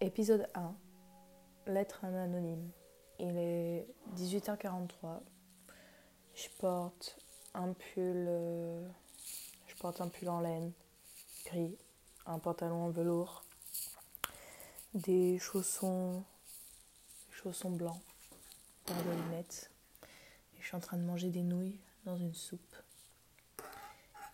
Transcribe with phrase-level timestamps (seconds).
[0.00, 0.74] Épisode 1.
[1.66, 2.70] Lettre à un anonyme.
[3.18, 5.20] Il est 18h43.
[6.34, 7.18] Je porte
[7.54, 8.26] un pull.
[8.28, 8.88] euh,
[9.66, 10.72] Je porte un pull en laine
[11.44, 11.76] gris,
[12.26, 13.44] un pantalon en velours,
[14.94, 16.22] des chaussons,
[17.30, 18.00] chaussons blancs,
[18.86, 19.70] paire de lunettes.
[20.54, 22.76] Et je suis en train de manger des nouilles dans une soupe.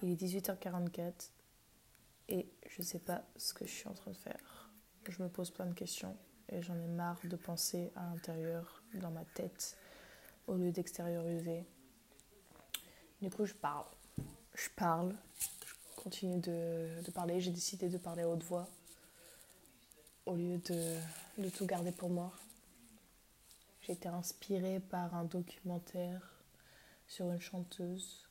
[0.03, 1.31] Il est 18h44
[2.29, 4.71] et je sais pas ce que je suis en train de faire.
[5.09, 6.17] Je me pose plein de questions
[6.49, 9.77] et j'en ai marre de penser à l'intérieur, dans ma tête,
[10.47, 11.65] au lieu d'extérioriser.
[13.23, 13.87] Du coup, je parle.
[14.55, 15.15] Je parle.
[15.65, 17.41] Je continue de, parler.
[17.41, 18.69] J'ai décidé de parler à haute voix
[20.25, 20.99] au lieu de,
[21.39, 22.33] de tout garder pour moi.
[23.83, 26.21] J'ai été inspirée par un documentaire
[27.07, 28.26] sur une chanteuse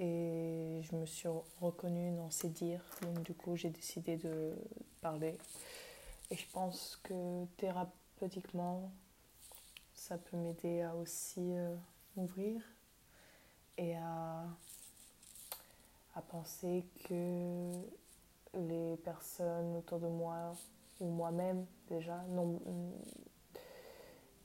[0.00, 1.28] et je me suis
[1.60, 2.84] reconnue dans ses dires.
[3.02, 4.54] Donc du coup, j'ai décidé de
[5.02, 5.36] parler.
[6.30, 8.90] Et je pense que thérapeutiquement,
[9.92, 11.76] ça peut m'aider à aussi euh,
[12.16, 12.62] m'ouvrir
[13.76, 14.46] et à,
[16.14, 17.70] à penser que
[18.54, 20.54] les personnes autour de moi
[20.98, 22.60] ou moi-même déjà non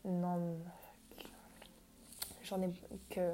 [0.04, 0.60] non
[2.44, 2.72] j'en ai
[3.10, 3.34] que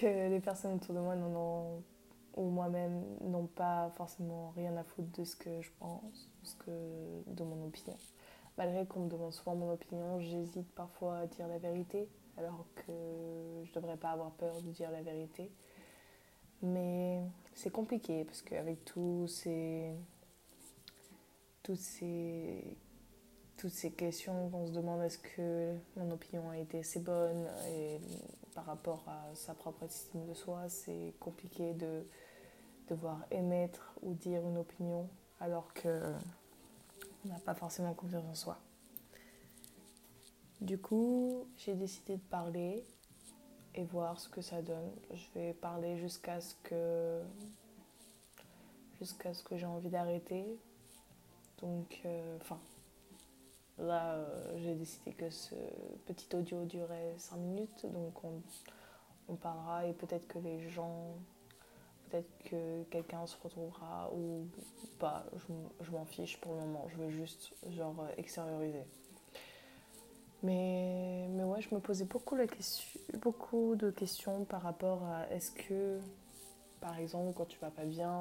[0.00, 1.82] que les personnes autour de moi n'en ont
[2.36, 6.70] ou moi-même n'ont pas forcément rien à foutre de ce que je pense, ce que,
[7.26, 7.96] de mon opinion.
[8.56, 13.62] Malgré qu'on me demande souvent mon opinion, j'hésite parfois à dire la vérité, alors que
[13.64, 15.50] je devrais pas avoir peur de dire la vérité.
[16.62, 17.22] Mais
[17.54, 19.94] c'est compliqué parce qu'avec tous ces,
[23.60, 28.00] toutes ces questions qu'on se demande est-ce que mon opinion a été assez bonne et
[28.54, 32.06] par rapport à sa propre estime de soi, c'est compliqué de
[32.88, 36.02] devoir émettre ou dire une opinion alors que
[37.22, 38.58] on n'a pas forcément confiance en soi.
[40.62, 42.82] Du coup, j'ai décidé de parler
[43.74, 44.90] et voir ce que ça donne.
[45.12, 47.20] Je vais parler jusqu'à ce que
[48.98, 50.58] jusqu'à ce que j'ai envie d'arrêter.
[51.60, 52.00] Donc,
[52.40, 52.58] enfin,
[53.80, 55.54] là, euh, j'ai décidé que ce
[56.06, 58.42] petit audio durait 5 minutes, donc on,
[59.28, 61.14] on parlera et peut-être que les gens,
[62.08, 64.46] peut-être que quelqu'un se retrouvera ou
[64.98, 65.24] pas.
[65.36, 66.86] Je, je m'en fiche pour le moment.
[66.88, 68.84] Je veux juste genre extérioriser.
[70.42, 75.28] Mais, mais ouais, je me posais beaucoup, la question, beaucoup de questions par rapport à
[75.30, 75.98] est-ce que,
[76.80, 78.20] par exemple, quand tu vas pas bien,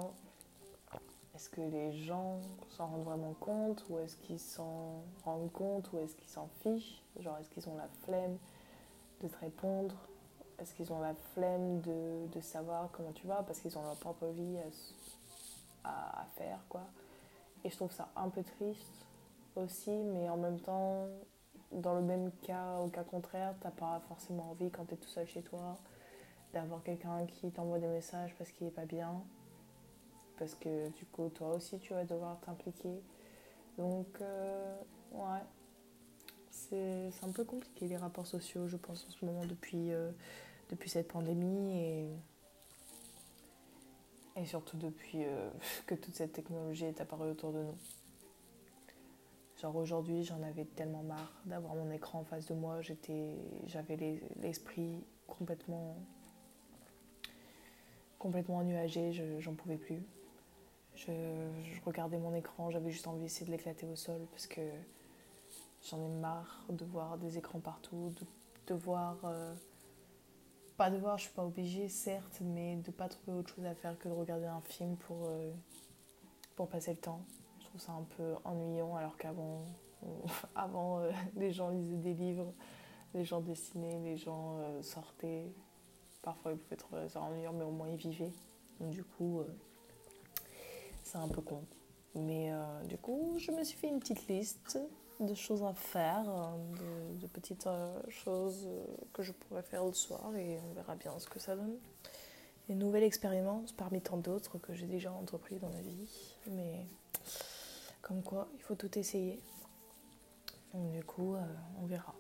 [1.40, 6.00] est-ce que les gens s'en rendent vraiment compte ou est-ce qu'ils s'en rendent compte ou
[6.00, 7.02] est-ce qu'ils s'en fichent?
[7.18, 8.38] Genre, est-ce qu'ils ont la flemme
[9.22, 9.96] de te répondre?
[10.60, 13.42] Est-ce qu'ils ont la flemme de, de, savoir comment tu vas?
[13.44, 14.58] Parce qu'ils ont leur propre vie
[15.86, 16.84] à, à, à faire, quoi.
[17.64, 19.06] Et je trouve ça un peu triste
[19.56, 21.08] aussi, mais en même temps,
[21.72, 25.26] dans le même cas, au cas contraire, t'as pas forcément envie quand t'es tout seul
[25.26, 25.78] chez toi
[26.52, 29.24] d'avoir quelqu'un qui t'envoie des messages parce qu'il est pas bien.
[30.40, 33.02] Parce que du coup, toi aussi, tu vas devoir t'impliquer.
[33.78, 34.78] Donc, euh,
[35.12, 35.42] ouais,
[36.50, 40.12] c'est un peu compliqué les rapports sociaux, je pense, en ce moment depuis, euh,
[40.70, 42.08] depuis cette pandémie et,
[44.38, 45.50] et surtout depuis euh,
[45.86, 47.78] que toute cette technologie est apparue autour de nous.
[49.62, 52.80] Genre aujourd'hui, j'en avais tellement marre d'avoir mon écran en face de moi.
[53.66, 55.98] J'avais l'esprit complètement,
[58.18, 59.12] complètement ennuagé.
[59.42, 60.02] J'en pouvais plus.
[60.96, 61.12] Je,
[61.86, 64.62] regardais mon écran, j'avais juste envie d'essayer de l'éclater au sol parce que
[65.90, 69.18] j'en ai marre de voir des écrans partout, de, de voir.
[69.24, 69.54] Euh,
[70.78, 73.76] pas de voir, je suis pas obligée, certes, mais de pas trouver autre chose à
[73.76, 75.52] faire que de regarder un film pour, euh,
[76.56, 77.22] pour passer le temps
[77.60, 79.66] je trouve ça un peu ennuyant alors qu'avant
[80.56, 82.54] avant, euh, les gens lisaient des livres,
[83.14, 85.52] les gens dessinaient, les gens sortaient.
[86.22, 88.32] Parfois ils pouvaient trouver ça ennuyant mais au moins ils vivaient.
[88.80, 89.44] Donc, du coup,
[91.10, 91.64] c'est un peu con.
[92.16, 94.80] Mais euh, du coup, je me suis fait une petite liste
[95.20, 98.68] de choses à faire, de, de petites euh, choses
[99.14, 101.78] que je pourrais faire le soir et on verra bien ce que ça donne.
[102.70, 106.38] Une nouvelle expérience parmi tant d'autres que j'ai déjà entrepris dans ma vie.
[106.52, 106.86] Mais
[108.02, 109.40] comme quoi, il faut tout essayer.
[110.74, 111.42] Donc du coup, euh,
[111.82, 112.14] on verra.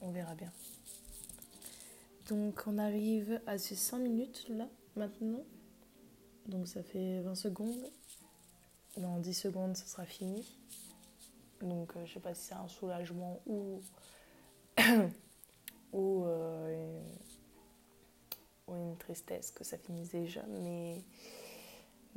[0.00, 0.50] On verra bien.
[2.30, 4.66] Donc on arrive à ces 5 minutes là,
[4.96, 5.44] maintenant.
[6.46, 7.90] Donc ça fait 20 secondes.
[8.96, 10.44] Dans 10 secondes, ça sera fini.
[11.60, 13.80] Donc euh, je sais pas si c'est un soulagement ou,
[15.92, 17.02] ou, euh,
[18.68, 18.74] une...
[18.74, 20.42] ou une tristesse que ça finisse déjà.
[20.48, 21.04] Mais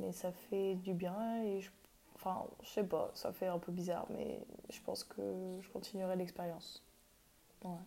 [0.00, 1.70] Mais ça fait du bien et je,
[2.14, 4.40] enfin, je sais pas, ça fait un peu bizarre, mais
[4.70, 5.22] je pense que
[5.60, 6.82] je continuerai l'expérience.
[7.62, 7.78] Ouais.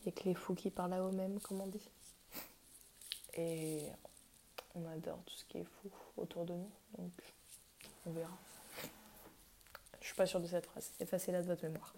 [0.00, 1.88] Il n'y a que les fous qui parlent à eux-mêmes, comme on dit.
[3.38, 3.82] Et
[4.74, 7.12] on adore tout ce qui est fou autour de nous, donc
[8.04, 8.36] on verra.
[10.00, 11.94] Je suis pas sûre de cette phrase, effacez-la de votre mémoire.